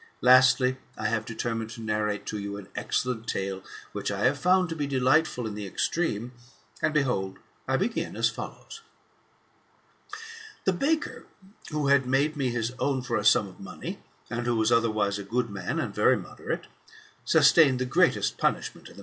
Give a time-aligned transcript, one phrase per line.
[0.21, 3.61] Lastly, I have determined to narrate to you an excellent tale,
[3.91, 6.31] which I have found to be delightful in the extreme,
[6.81, 8.81] and behold I begin as follows:
[10.65, 11.27] The baker
[11.69, 15.19] who had made me his own for a sum of money, and who was otherwise
[15.19, 16.65] a good man and very moderate,
[17.23, 18.99] sus tained the greatest punishment in the.